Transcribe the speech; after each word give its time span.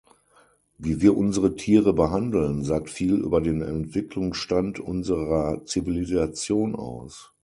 Wie 0.79 0.99
wir 1.03 1.15
unsere 1.15 1.55
Tiere 1.55 1.93
behandeln, 1.93 2.63
sagt 2.63 2.89
viel 2.89 3.13
über 3.17 3.39
den 3.39 3.61
Entwicklungsstand 3.61 4.79
unserer 4.79 5.63
Zivilisation 5.65 6.73
aus. 6.75 7.33